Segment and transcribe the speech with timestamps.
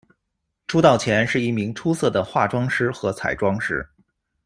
[0.65, 3.87] 出道前，是一名出色的化妆师和彩妆师。